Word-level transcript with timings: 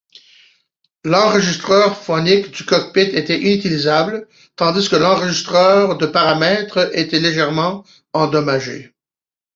L'enregistreur 1.03 1.95
phonique 1.95 2.49
du 2.49 2.65
cockpit 2.65 3.01
était 3.15 3.39
inutilisable 3.39 4.27
tandis 4.55 4.89
que 4.89 4.95
l'enregistreur 4.95 5.95
de 5.95 6.07
paramètres 6.07 6.89
était 6.97 7.19
légèrement 7.19 7.85
endommagé. 8.13 8.95